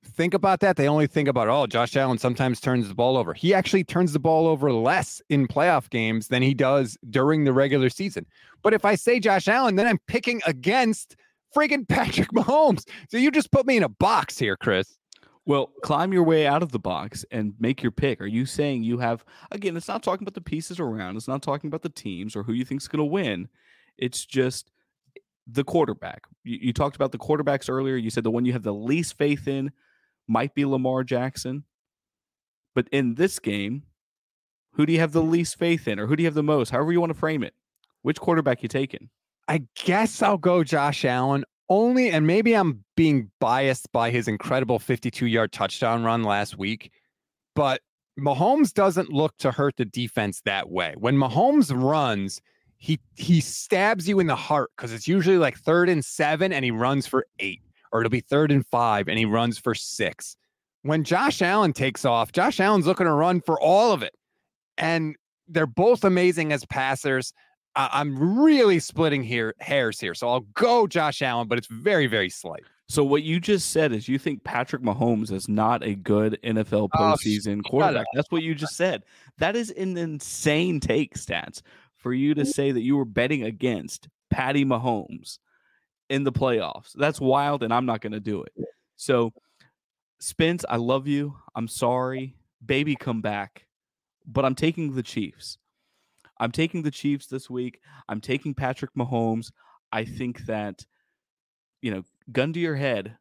[0.04, 3.34] think about that, they only think about, oh, Josh Allen sometimes turns the ball over.
[3.34, 7.52] He actually turns the ball over less in playoff games than he does during the
[7.52, 8.26] regular season.
[8.62, 11.16] But if I say Josh Allen, then I'm picking against
[11.56, 12.84] friggin' Patrick Mahomes.
[13.08, 14.96] So you just put me in a box here, Chris.
[15.44, 18.20] Well, climb your way out of the box and make your pick.
[18.20, 21.42] Are you saying you have, again, it's not talking about the pieces around, it's not
[21.42, 23.48] talking about the teams or who you think's going to win.
[23.98, 24.70] It's just
[25.46, 26.22] the quarterback.
[26.44, 27.96] You, you, talked about the quarterbacks earlier.
[27.96, 29.72] You said the one you have the least faith in
[30.28, 31.64] might be Lamar Jackson.
[32.74, 33.82] But in this game,
[34.74, 36.70] who do you have the least faith in or who do you have the most?
[36.70, 37.54] However you want to frame it.
[38.02, 39.10] Which quarterback you taking?
[39.48, 44.78] I guess I'll go Josh Allen only, and maybe I'm being biased by his incredible
[44.78, 46.92] 52 yard touchdown run last week,
[47.54, 47.80] but
[48.20, 50.94] Mahomes doesn't look to hurt the defense that way.
[50.98, 52.42] When Mahomes runs,
[52.76, 56.62] he he stabs you in the heart because it's usually like third and seven and
[56.62, 60.36] he runs for eight, or it'll be third and five and he runs for six.
[60.82, 64.14] When Josh Allen takes off, Josh Allen's looking to run for all of it.
[64.76, 65.16] And
[65.48, 67.32] they're both amazing as passers.
[67.74, 70.14] I'm really splitting here hairs here.
[70.14, 72.64] So I'll go Josh Allen, but it's very, very slight.
[72.88, 76.90] So what you just said is you think Patrick Mahomes is not a good NFL
[76.94, 78.06] oh, postseason oh, quarterback.
[78.12, 79.04] That's what you just said.
[79.38, 81.62] That is an insane take, stats,
[81.94, 82.50] for you to mm-hmm.
[82.50, 85.38] say that you were betting against Patty Mahomes
[86.10, 86.92] in the playoffs.
[86.94, 88.52] That's wild, and I'm not going to do it.
[88.96, 89.32] So,
[90.20, 91.34] Spence, I love you.
[91.54, 92.36] I'm sorry.
[92.64, 93.66] Baby, come back.
[94.26, 95.56] But I'm taking the Chiefs.
[96.42, 97.80] I'm taking the Chiefs this week.
[98.08, 99.52] I'm taking Patrick Mahomes.
[99.92, 100.84] I think that,
[101.80, 102.02] you know,
[102.32, 103.16] gun to your head,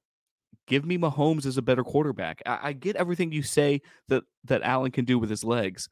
[0.65, 2.41] give me Mahomes as a better quarterback.
[2.47, 5.87] I, I get everything you say that that Allen can do with his legs,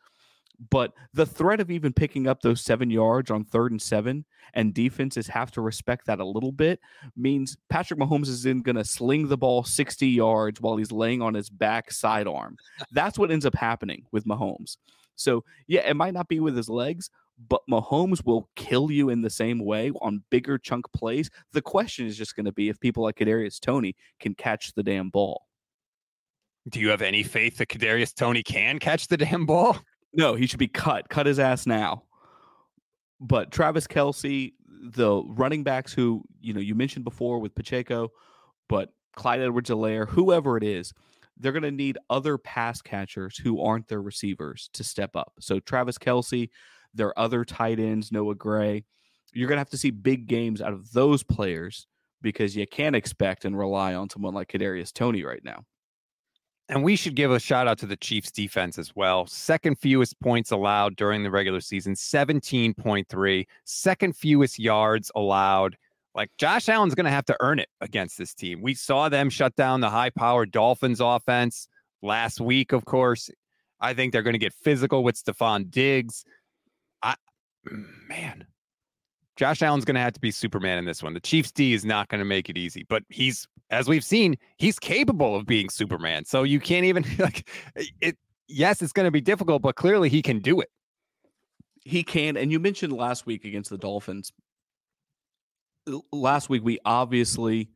[0.72, 4.74] but the threat of even picking up those seven yards on third and seven, and
[4.74, 6.80] defenses have to respect that a little bit,
[7.16, 11.36] means Patrick Mahomes isn't going to sling the ball 60 yards while he's laying on
[11.36, 12.58] his back sidearm.
[12.92, 14.78] That's what ends up happening with Mahomes.
[15.20, 17.10] So, yeah, it might not be with his legs,
[17.48, 21.30] but Mahomes will kill you in the same way on bigger chunk plays.
[21.54, 24.84] The question is just going to be if people like Kadarius Toney can catch the
[24.84, 25.46] damn ball.
[26.68, 29.78] Do you have any faith that Kadarius Toney can catch the damn ball?
[30.12, 31.08] No, he should be cut.
[31.10, 32.02] Cut his ass now.
[33.20, 38.12] But Travis Kelce, the running backs who you know you mentioned before with Pacheco,
[38.68, 40.94] but Clyde Edwards-Helaire, whoever it is,
[41.40, 45.34] they're going to need other pass catchers who aren't their receivers to step up.
[45.40, 46.50] So Travis Kelce,
[46.94, 48.84] their other tight ends, Noah Gray,
[49.34, 51.88] you're going to have to see big games out of those players
[52.22, 55.64] because you can't expect and rely on someone like Kadarius Toney right now.
[56.68, 59.26] And we should give a shout out to the Chiefs defense as well.
[59.26, 63.48] Second fewest points allowed during the regular season, 17.3.
[63.66, 65.78] Second fewest yards allowed.
[66.16, 68.62] Like Josh Allen's going to have to earn it against this team.
[68.62, 71.68] We saw them shut down the high powered Dolphins offense
[72.02, 73.30] last week, of course.
[73.80, 76.26] I think they're going to get physical with Stefon Diggs.
[77.02, 77.16] I,
[78.08, 78.46] man,
[79.38, 81.14] Josh Allen's going to have to be Superman in this one.
[81.14, 84.36] The Chiefs D is not going to make it easy, but he's, as we've seen,
[84.58, 86.26] he's capable of being Superman.
[86.26, 87.48] So you can't even like
[88.02, 88.18] it.
[88.48, 90.70] Yes, it's going to be difficult, but clearly he can do it.
[91.86, 92.36] He can.
[92.36, 94.34] And you mentioned last week against the Dolphins,
[96.12, 97.70] last week we obviously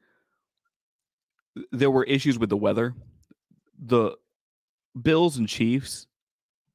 [1.71, 2.93] there were issues with the weather.
[3.79, 4.15] The
[4.99, 6.07] Bills and Chiefs,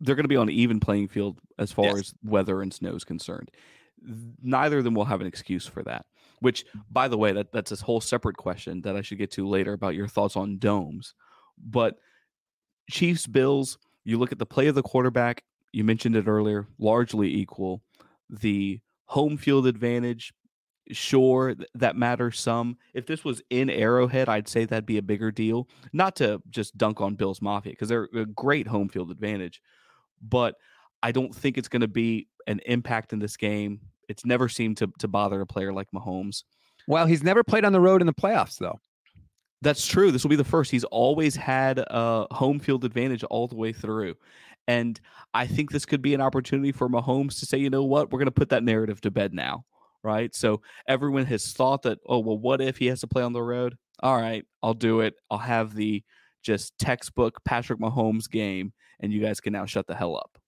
[0.00, 1.98] they're going to be on an even playing field as far yes.
[1.98, 3.50] as weather and snow is concerned.
[4.42, 6.06] Neither of them will have an excuse for that.
[6.40, 9.48] Which, by the way, that, that's a whole separate question that I should get to
[9.48, 11.14] later about your thoughts on domes.
[11.58, 11.96] But
[12.88, 17.34] Chiefs, Bills, you look at the play of the quarterback, you mentioned it earlier, largely
[17.34, 17.82] equal.
[18.30, 20.32] The home field advantage,
[20.90, 22.76] sure that matters some.
[22.94, 25.68] If this was in Arrowhead, I'd say that'd be a bigger deal.
[25.92, 29.62] Not to just dunk on Bills Mafia because they're a great home field advantage,
[30.22, 30.54] but
[31.02, 33.80] I don't think it's going to be an impact in this game.
[34.08, 36.44] It's never seemed to to bother a player like Mahomes.
[36.86, 38.80] Well, he's never played on the road in the playoffs though.
[39.60, 40.12] That's true.
[40.12, 40.70] This will be the first.
[40.70, 44.14] He's always had a home field advantage all the way through.
[44.68, 45.00] And
[45.34, 48.18] I think this could be an opportunity for Mahomes to say, you know what, we're
[48.18, 49.64] going to put that narrative to bed now
[50.02, 50.34] right?
[50.34, 53.42] So everyone has thought that, oh, well, what if he has to play on the
[53.42, 53.76] road?
[54.00, 55.14] All right, I'll do it.
[55.30, 56.02] I'll have the
[56.42, 60.38] just textbook Patrick Mahomes game, and you guys can now shut the hell up.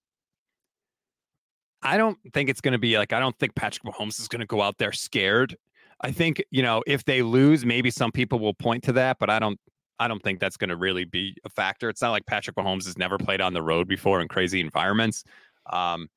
[1.83, 4.41] I don't think it's going to be like, I don't think Patrick Mahomes is going
[4.41, 5.57] to go out there scared.
[6.03, 9.31] I think, you know, if they lose, maybe some people will point to that, but
[9.31, 9.59] I don't.
[9.99, 11.91] I don't think that's going to really be a factor.
[11.91, 15.25] It's not like Patrick Mahomes has never played on the road before in crazy environments.
[15.71, 16.09] Um,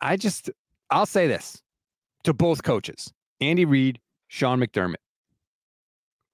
[0.00, 0.50] I just,
[0.90, 1.62] I'll say this:
[2.24, 4.96] to both coaches, Andy Reid, Sean McDermott.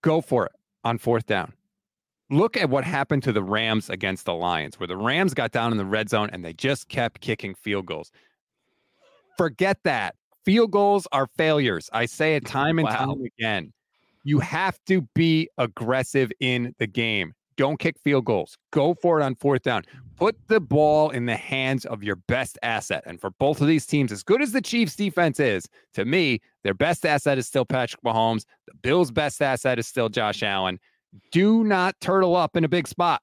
[0.03, 0.53] Go for it
[0.85, 1.53] on fourth down.
[2.31, 5.72] look at what happened to the Rams against the Lions, where the Rams got down
[5.72, 8.11] in the red zone and they just kept kicking field goals.
[9.37, 10.14] Forget that.
[10.44, 11.90] Field goals are failures.
[11.92, 12.96] I say it time and wow.
[12.96, 13.72] time again.
[14.24, 17.33] You have to be aggressive in the game.
[17.61, 18.57] Don't kick field goals.
[18.73, 19.83] Go for it on fourth down.
[20.16, 23.03] Put the ball in the hands of your best asset.
[23.05, 26.40] And for both of these teams, as good as the Chiefs defense is, to me,
[26.64, 28.46] their best asset is still Patrick Mahomes.
[28.66, 30.81] The Bills' best asset is still Josh Allen
[31.33, 33.20] do not turtle up in a big spot.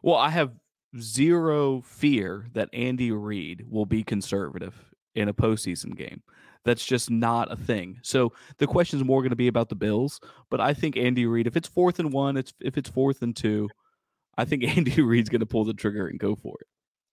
[0.00, 0.52] Well, I have
[1.00, 6.22] zero fear that Andy Reid will be conservative in a postseason game.
[6.66, 7.98] That's just not a thing.
[8.02, 11.24] So the question is more going to be about the Bills, but I think Andy
[11.24, 13.70] Reid, if it's fourth and one, it's if it's fourth and two,
[14.36, 16.66] I think Andy Reid's going to pull the trigger and go for it.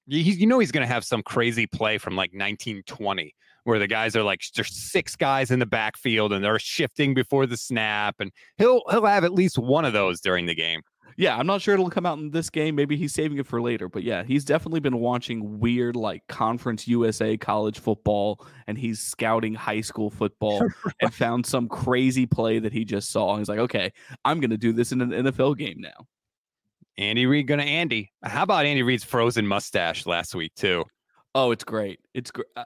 [0.08, 4.16] you know he's going to have some crazy play from like 1920 where the guys
[4.16, 8.32] are like there's six guys in the backfield and they're shifting before the snap, and
[8.58, 10.82] he'll he'll have at least one of those during the game.
[11.18, 12.76] Yeah, I'm not sure it'll come out in this game.
[12.76, 13.90] Maybe he's saving it for later.
[13.90, 19.54] But yeah, he's definitely been watching weird like Conference USA college football and he's scouting
[19.54, 20.68] high school football
[21.02, 23.32] and found some crazy play that he just saw.
[23.32, 23.92] And He's like, okay,
[24.26, 26.08] I'm going to do this in an NFL game now.
[26.98, 28.12] Andy Reid gonna Andy.
[28.24, 30.86] How about Andy Reid's frozen mustache last week too?
[31.36, 32.00] Oh, it's great.
[32.14, 32.48] It's great.
[32.56, 32.66] Uh,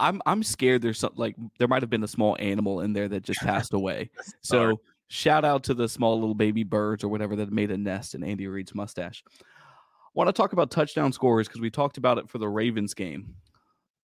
[0.00, 3.08] I'm I'm scared there's some like there might have been a small animal in there
[3.08, 4.10] that just passed away.
[4.42, 8.14] so shout out to the small little baby birds or whatever that made a nest
[8.14, 9.22] in Andy Reid's mustache.
[9.28, 12.94] I want to talk about touchdown scores because we talked about it for the Ravens
[12.94, 13.34] game.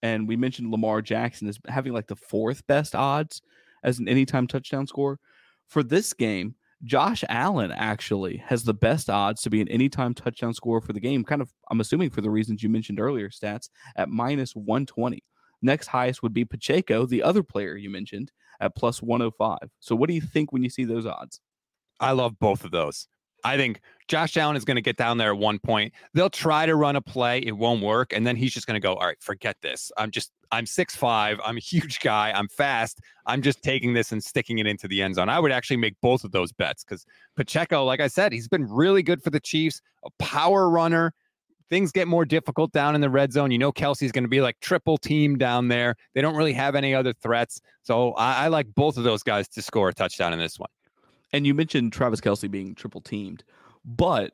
[0.02, 3.40] And we mentioned Lamar Jackson as having like the fourth best odds
[3.82, 5.18] as an anytime touchdown score.
[5.66, 10.52] For this game, Josh Allen actually has the best odds to be an anytime touchdown
[10.52, 11.24] score for the game.
[11.24, 15.22] Kind of, I'm assuming for the reasons you mentioned earlier, stats at minus 120.
[15.62, 18.30] Next highest would be Pacheco, the other player you mentioned,
[18.64, 19.58] at plus 105.
[19.80, 21.40] So what do you think when you see those odds?
[22.00, 23.06] I love both of those.
[23.44, 25.92] I think Josh Allen is going to get down there at one point.
[26.14, 28.80] They'll try to run a play, it won't work, and then he's just going to
[28.80, 29.92] go, "All right, forget this.
[29.98, 31.38] I'm just I'm six five.
[31.44, 32.32] I'm a huge guy.
[32.34, 33.00] I'm fast.
[33.26, 35.94] I'm just taking this and sticking it into the end zone." I would actually make
[36.00, 37.04] both of those bets because
[37.36, 41.12] Pacheco, like I said, he's been really good for the Chiefs, a power runner
[41.70, 43.50] things get more difficult down in the red zone.
[43.50, 45.96] You know, Kelce's going to be like triple team down there.
[46.14, 47.60] They don't really have any other threats.
[47.82, 50.70] So I, I, like both of those guys to score a touchdown in this one.
[51.32, 53.42] And you mentioned Travis Kelce being triple teamed,
[53.84, 54.32] but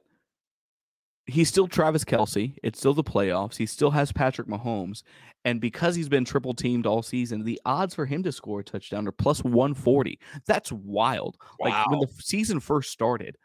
[1.26, 2.54] he's still Travis Kelce.
[2.62, 3.56] It's still the playoffs.
[3.56, 5.02] He still has Patrick Mahomes.
[5.44, 8.64] And because he's been triple teamed all season, the odds for him to score a
[8.64, 10.18] touchdown are plus 140.
[10.46, 11.36] That's wild.
[11.58, 11.70] Wow.
[11.70, 13.36] Like when the season first started,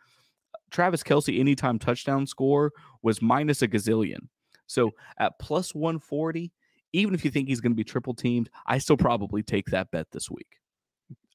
[0.71, 4.27] Travis Kelce anytime touchdown score was minus a gazillion.
[4.67, 6.51] So at plus 140,
[6.93, 9.91] even if you think he's going to be triple teamed, I still probably take that
[9.91, 10.59] bet this week.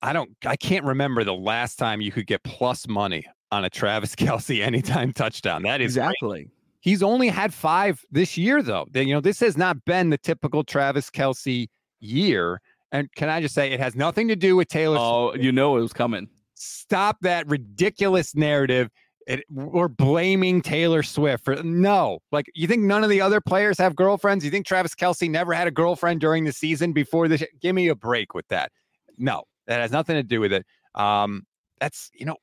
[0.03, 3.71] I don't, I can't remember the last time you could get plus money on a
[3.71, 5.62] Travis Kelce anytime touchdown.
[5.62, 6.45] That is exactly.
[6.45, 6.49] Great.
[6.81, 8.87] He's only had five this year, though.
[8.95, 11.69] You know, this has not been the typical Travis Kelce
[12.01, 12.62] year.
[12.90, 14.97] And can I just say, it has nothing to do with Taylor.
[14.99, 15.45] Oh, Swift.
[15.45, 16.29] you know it was coming.
[16.55, 18.88] Stop that ridiculous narrative
[19.31, 22.19] it, we're blaming Taylor Swift for no.
[22.33, 24.45] Like, you think none of the other players have girlfriends?
[24.45, 27.45] You think Travis Kelce never had a girlfriend during the season before this?
[27.61, 28.73] Give me a break with that.
[29.19, 30.66] No, that has nothing to do with it.
[30.97, 31.45] Um,
[31.79, 32.37] that's you know,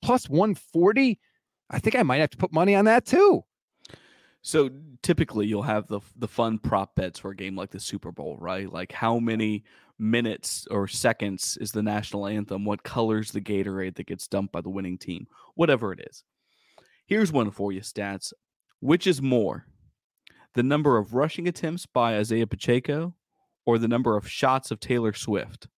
[0.00, 1.18] plus 140.
[1.68, 3.44] I think I might have to put money on that too.
[4.40, 4.70] So
[5.02, 8.38] typically you'll have the the fun prop bets for a game like the Super Bowl,
[8.40, 8.72] right?
[8.72, 9.64] Like how many
[10.00, 12.64] minutes or seconds is the national anthem?
[12.64, 15.26] What colors the Gatorade that gets dumped by the winning team?
[15.54, 16.24] Whatever it is.
[17.06, 18.32] Here's one for you stats.
[18.80, 19.66] Which is more?
[20.54, 23.14] The number of rushing attempts by Isaiah Pacheco
[23.66, 25.68] or the number of shots of Taylor Swift?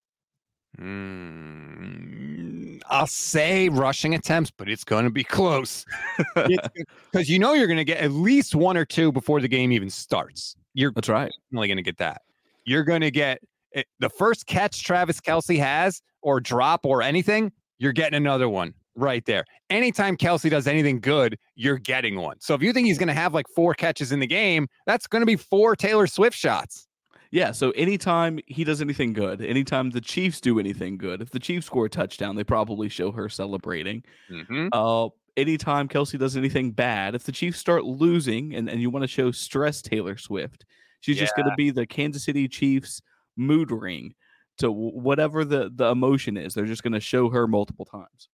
[0.79, 5.85] Mm, I'll say rushing attempts, but it's going to be close
[6.35, 9.73] because you know you're going to get at least one or two before the game
[9.73, 10.57] even starts.
[10.73, 11.31] You're that's right.
[11.55, 12.23] Only going to get that.
[12.65, 13.43] You're going to get
[13.75, 17.53] it, the first catch Travis Kelce has, or drop, or anything.
[17.79, 19.45] You're getting another one right there.
[19.71, 22.37] Anytime Kelce does anything good, you're getting one.
[22.41, 25.07] So if you think he's going to have like four catches in the game, that's
[25.07, 26.87] going to be four Taylor Swift shots.
[27.31, 31.39] Yeah, so anytime he does anything good, anytime the Chiefs do anything good, if the
[31.39, 34.05] Chiefs score a touchdown, they probably show her celebrating.
[34.31, 34.69] Mm-hmm.
[34.71, 39.05] Uh, anytime Kelce does anything bad, if the Chiefs start losing and, and you want
[39.05, 40.67] to show stress Taylor Swift,
[41.01, 41.23] she's yeah.
[41.23, 43.01] just going to be the Kansas City Chiefs
[43.37, 44.15] mood ring
[44.59, 46.55] to whatever the, the emotion is.
[46.55, 48.29] They're just going to show her multiple times.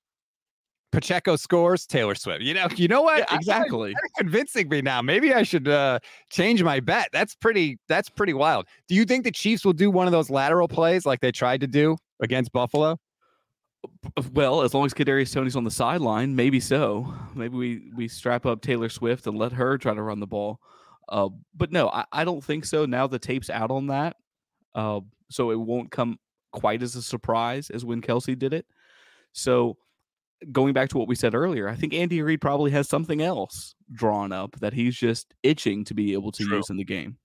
[0.91, 2.43] Pacheco scores, Taylor Swift.
[2.43, 3.19] You know, you know what?
[3.19, 3.95] Yeah, exactly.
[4.17, 5.03] convincing me now.
[5.03, 5.99] Maybe I should uh,
[6.31, 7.11] change my bet.
[7.13, 7.79] That's pretty.
[7.89, 8.67] That's pretty wild.
[8.89, 11.61] Do you think the Chiefs will do one of those lateral plays like they tried
[11.61, 12.99] to do against Buffalo?
[14.33, 17.15] Well, as long as Kadarius Toney's on the sideline, maybe so.
[17.35, 20.59] Maybe we we strap up Taylor Swift and let her try to run the ball.
[21.09, 22.85] Uh, but no, I, I, don't think so.
[22.85, 24.17] Now the tape's out on that,
[24.75, 25.01] uh,
[25.31, 26.19] so it won't come
[26.53, 28.67] quite as a surprise as when Kelce did it.
[29.33, 29.77] So
[30.53, 33.75] going back to what we said earlier, I think Andy Reid probably has something else
[33.93, 36.57] drawn up that he's just itching to be able to True.
[36.57, 37.19] use in the game.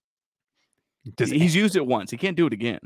[1.16, 2.12] Does he's used it once.
[2.12, 2.80] He can't do it again.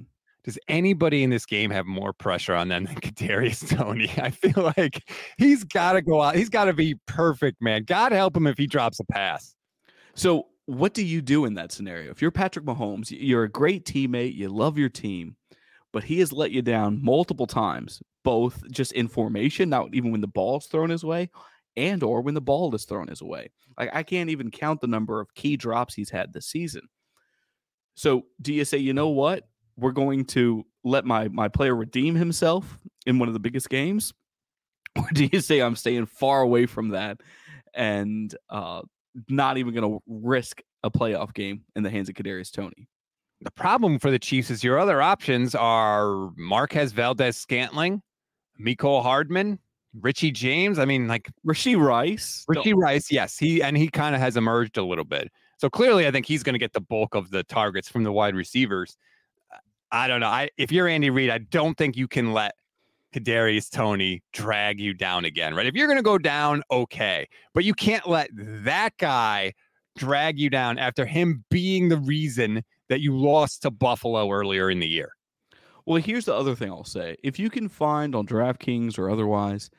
[0.43, 4.09] Does anybody in this game have more pressure on them than Kadarius Toney?
[4.17, 5.03] I feel like
[5.37, 6.35] he's got to go out.
[6.35, 7.83] He's got to be perfect, man.
[7.83, 9.55] God help him if he drops a pass.
[10.15, 12.11] So, what do you do in that scenario?
[12.11, 15.37] If you're Patrick Mahomes, you're a great teammate, you love your team,
[15.93, 20.19] but he has let you down multiple times, both just in formation, not even when
[20.19, 21.29] the ball's thrown his way,
[21.77, 23.49] and or when the ball is thrown his way.
[23.79, 26.81] Like I can't even count the number of key drops he's had this season.
[27.95, 29.47] So do you say, you know what?
[29.77, 34.13] We're going to let my my player redeem himself in one of the biggest games?
[34.97, 37.21] Or do you say I'm staying far away from that
[37.75, 38.81] and uh,
[39.29, 42.87] not even going to risk a playoff game in the hands of Kadarius Toney.
[43.41, 48.01] The problem for the Chiefs is your other options are Marquez Valdes-Scantling,
[48.59, 49.59] Mecole Hardman,
[50.01, 50.79] Richie James.
[50.79, 52.45] I mean, like Rashee Rice.
[52.49, 53.37] Rashee Rice, yes.
[53.37, 55.31] He and he kind of has emerged a little bit.
[55.59, 58.11] So clearly, I think he's going to get the bulk of the targets from the
[58.11, 58.97] wide receivers.
[59.91, 60.27] I don't know.
[60.27, 62.53] I if you're Andy Reid, I don't think you can let
[63.13, 65.65] Kadarius Toney drag you down again, right?
[65.65, 69.53] If you're going to go down, okay, but you can't let that guy
[69.97, 74.79] drag you down after him being the reason that you lost to Buffalo earlier in
[74.79, 75.11] the year.
[75.85, 79.69] Well, here's the other thing I'll say: if you can find on DraftKings or otherwise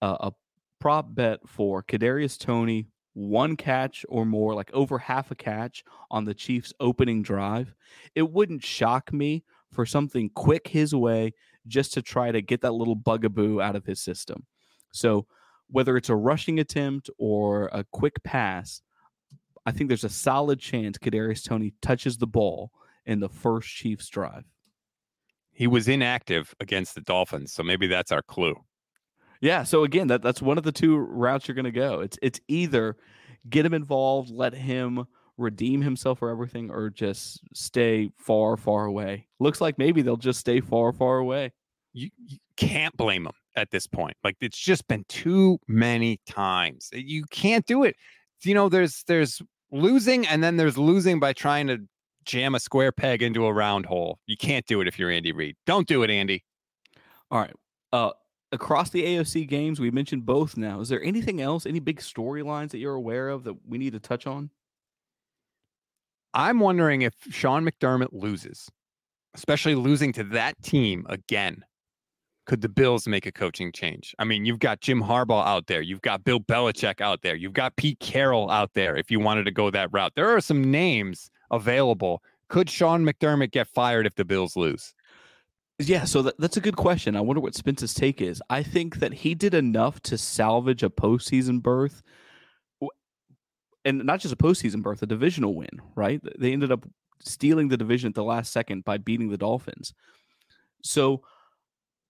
[0.00, 0.32] uh, a
[0.80, 6.24] prop bet for Kadarius Toney one catch or more, like over half a catch on
[6.24, 7.74] the Chiefs' opening drive,
[8.14, 11.32] it wouldn't shock me for something quick his way
[11.66, 14.46] just to try to get that little bugaboo out of his system.
[14.92, 15.26] So,
[15.68, 18.82] whether it's a rushing attempt or a quick pass,
[19.64, 22.70] I think there's a solid chance Kadarius Toney touches the ball
[23.04, 24.44] in the first Chiefs drive.
[25.52, 28.56] He was inactive against the Dolphins, so maybe that's our clue.
[29.40, 29.64] Yeah.
[29.64, 32.00] So again, that that's one of the two routes you're going to go.
[32.00, 32.96] It's it's either
[33.48, 35.06] get him involved, let him
[35.38, 39.26] redeem himself for everything, or just stay far, far away.
[39.38, 41.52] Looks like maybe they'll just stay far, far away.
[41.92, 44.16] You, you can't blame them at this point.
[44.22, 46.90] Like it's just been too many times.
[46.92, 47.96] You can't do it.
[48.42, 49.40] You know, there's there's
[49.72, 51.78] losing, and then there's losing by trying to
[52.24, 54.18] jam a square peg into a round hole.
[54.26, 55.56] You can't do it if you're Andy Reid.
[55.64, 56.44] Don't do it, Andy.
[57.30, 57.54] All right.
[57.92, 58.10] Uh,
[58.52, 60.80] across the AFC games, we mentioned both now.
[60.80, 64.00] Is there anything else, any big storylines that you're aware of that we need to
[64.00, 64.50] touch on?
[66.36, 68.68] I'm wondering if Sean McDermott loses,
[69.34, 71.64] especially losing to that team again.
[72.44, 74.14] Could the Bills make a coaching change?
[74.18, 75.80] I mean, you've got Jim Harbaugh out there.
[75.80, 77.34] You've got Bill Belichick out there.
[77.34, 80.12] You've got Pete Carroll out there if you wanted to go that route.
[80.14, 82.22] There are some names available.
[82.50, 84.94] Could Sean McDermott get fired if the Bills lose?
[85.78, 87.16] Yeah, so that, that's a good question.
[87.16, 88.42] I wonder what Spence's take is.
[88.48, 92.02] I think that he did enough to salvage a postseason berth,
[93.86, 95.80] and not just a postseason berth, a divisional win.
[95.94, 96.20] Right?
[96.38, 96.86] They ended up
[97.20, 99.94] stealing the division at the last second by beating the Dolphins.
[100.82, 101.22] So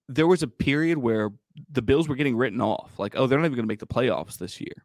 [0.09, 1.31] there was a period where
[1.71, 3.87] the Bills were getting written off, like, oh, they're not even going to make the
[3.87, 4.83] playoffs this year.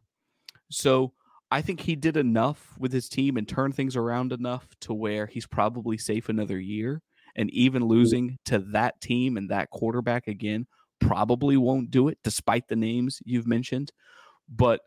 [0.70, 1.12] So
[1.50, 5.26] I think he did enough with his team and turned things around enough to where
[5.26, 7.02] he's probably safe another year
[7.36, 10.66] and even losing to that team and that quarterback again
[11.00, 13.90] probably won't do it despite the names you've mentioned
[14.48, 14.80] but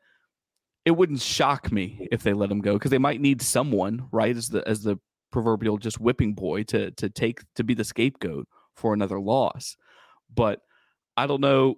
[0.85, 4.35] it wouldn't shock me if they let him go because they might need someone right
[4.35, 4.97] as the as the
[5.31, 9.75] proverbial just whipping boy to to take to be the scapegoat for another loss
[10.33, 10.61] but
[11.17, 11.75] i don't know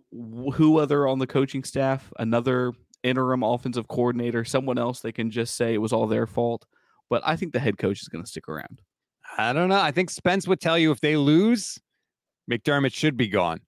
[0.54, 5.56] who other on the coaching staff another interim offensive coordinator someone else they can just
[5.56, 6.66] say it was all their fault
[7.10, 8.82] but i think the head coach is going to stick around
[9.38, 9.80] I don't know.
[9.80, 11.80] I think Spence would tell you if they lose,
[12.50, 13.62] McDermott should be gone.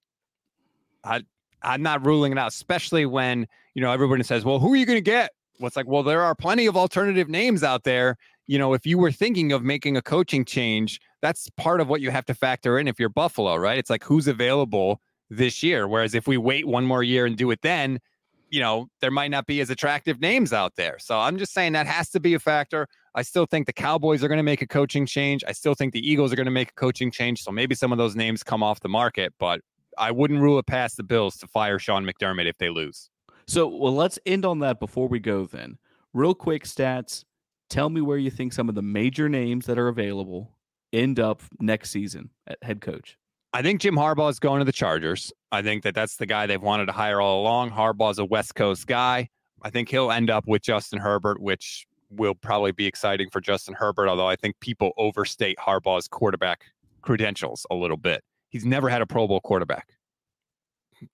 [1.04, 1.22] I
[1.62, 4.86] I'm not ruling it out, especially when you know everybody says, "Well, who are you
[4.86, 5.30] going to get?"
[5.60, 8.16] What's like, well, there are plenty of alternative names out there.
[8.46, 12.00] You know, if you were thinking of making a coaching change, that's part of what
[12.00, 13.78] you have to factor in if you're Buffalo, right?
[13.78, 15.86] It's like who's available this year.
[15.86, 18.00] Whereas if we wait one more year and do it then,
[18.48, 20.98] you know, there might not be as attractive names out there.
[20.98, 22.88] So I'm just saying that has to be a factor.
[23.14, 25.44] I still think the Cowboys are going to make a coaching change.
[25.46, 27.42] I still think the Eagles are going to make a coaching change.
[27.42, 29.60] So maybe some of those names come off the market, but
[29.98, 33.10] I wouldn't rule it past the Bills to fire Sean McDermott if they lose.
[33.46, 35.78] So, well, let's end on that before we go then.
[36.12, 37.24] Real quick stats.
[37.68, 40.56] Tell me where you think some of the major names that are available
[40.92, 43.16] end up next season at head coach.
[43.52, 45.32] I think Jim Harbaugh is going to the Chargers.
[45.52, 47.70] I think that that's the guy they've wanted to hire all along.
[47.70, 49.28] Harbaugh's a West Coast guy.
[49.62, 53.74] I think he'll end up with Justin Herbert, which will probably be exciting for Justin
[53.74, 56.64] Herbert, although I think people overstate Harbaugh's quarterback
[57.02, 58.22] credentials a little bit.
[58.50, 59.88] He's never had a Pro Bowl quarterback.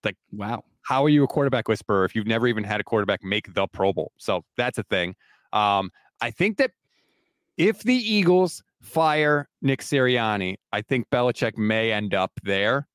[0.03, 0.65] Like, wow.
[0.83, 3.67] How are you a quarterback whisperer if you've never even had a quarterback make the
[3.69, 4.13] Pro Bowl?
[4.19, 5.15] So that's a thing.
[5.53, 6.71] Um, I think that
[7.57, 12.89] if the Eagles fire Nick Sirianni, I think Belichick may end up there.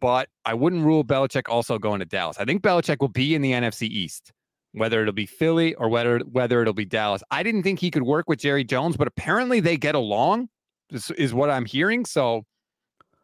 [0.00, 2.38] But I wouldn't rule Belichick also going to Dallas.
[2.38, 4.32] I think Belichick will be in the NFC East,
[4.72, 7.22] whether it'll be Philly or whether whether it'll be Dallas.
[7.30, 10.48] I didn't think he could work with Jerry Jones, but apparently they get along.
[10.88, 12.06] This is what I'm hearing.
[12.06, 12.44] So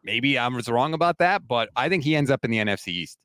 [0.07, 2.87] maybe I was wrong about that, but I think he ends up in the NFC
[2.87, 3.19] East.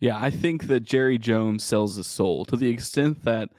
[0.00, 3.50] Yeah, I think that Jerry Jones sells his soul to the extent that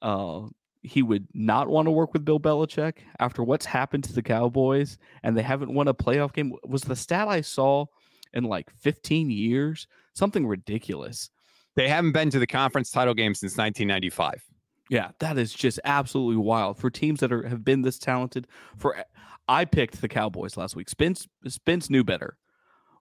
[0.00, 0.42] uh,
[0.82, 4.96] he would not want to work with Bill Belichick after what's happened to the Cowboys
[5.22, 6.52] and they haven't won a playoff game.
[6.64, 7.86] Was the stat I saw
[8.32, 11.30] in like 15 years something ridiculous?
[11.74, 14.44] They haven't been to the conference title game since 1995.
[14.90, 18.46] Yeah, that is just absolutely wild for teams that are have been this talented.
[18.76, 19.04] For
[19.48, 20.88] I picked the Cowboys last week.
[20.88, 22.36] Spence Spence knew better,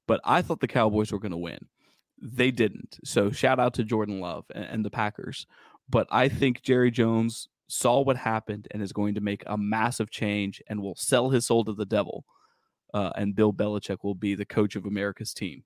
[0.08, 1.68] but I thought the Cowboys were going to win.
[2.22, 2.98] They didn't.
[3.04, 5.48] So shout out to Jordan Love and, and the Packers.
[5.90, 10.10] But I think Jerry Jones saw what happened and is going to make a massive
[10.12, 12.26] change and will sell his soul to the devil.
[12.94, 15.64] Uh, and Bill Belichick will be the coach of America's team.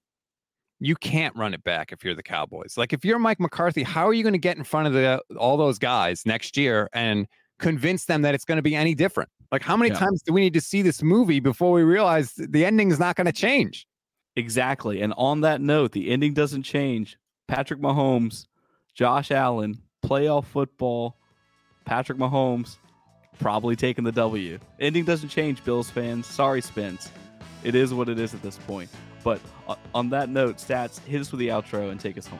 [0.79, 2.75] You can't run it back if you're the Cowboys.
[2.77, 5.21] Like if you're Mike McCarthy, how are you going to get in front of the
[5.37, 7.27] all those guys next year and
[7.59, 9.29] convince them that it's going to be any different?
[9.51, 9.99] Like how many yeah.
[9.99, 13.15] times do we need to see this movie before we realize the ending is not
[13.15, 13.87] going to change?
[14.35, 15.01] Exactly.
[15.01, 17.17] And on that note, the ending doesn't change.
[17.47, 18.47] Patrick Mahomes,
[18.93, 21.15] Josh Allen, playoff football
[21.85, 22.77] Patrick Mahomes
[23.39, 24.59] probably taking the W.
[24.79, 26.25] Ending doesn't change, Bills fans.
[26.25, 27.09] Sorry, Spence.
[27.63, 28.89] It is what it is at this point.
[29.23, 32.39] But uh, on that note, stats, hit us with the outro and take us home.